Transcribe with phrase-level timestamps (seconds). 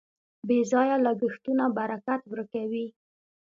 [0.47, 2.85] بې ځایه لګښتونه برکت ورکوي.